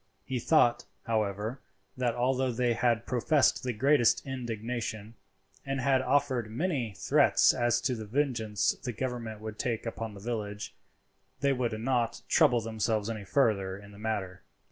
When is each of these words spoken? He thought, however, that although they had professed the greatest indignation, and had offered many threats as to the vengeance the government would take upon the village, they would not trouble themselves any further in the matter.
He 0.25 0.39
thought, 0.39 0.85
however, 1.03 1.59
that 1.95 2.15
although 2.15 2.51
they 2.51 2.73
had 2.73 3.05
professed 3.05 3.61
the 3.61 3.71
greatest 3.71 4.25
indignation, 4.25 5.13
and 5.63 5.79
had 5.79 6.01
offered 6.01 6.49
many 6.49 6.95
threats 6.97 7.53
as 7.53 7.79
to 7.81 7.93
the 7.93 8.05
vengeance 8.07 8.71
the 8.83 8.93
government 8.93 9.41
would 9.41 9.59
take 9.59 9.85
upon 9.85 10.15
the 10.15 10.19
village, 10.19 10.73
they 11.41 11.53
would 11.53 11.79
not 11.79 12.23
trouble 12.27 12.61
themselves 12.61 13.11
any 13.11 13.25
further 13.25 13.77
in 13.77 13.91
the 13.91 13.99
matter. 13.99 14.41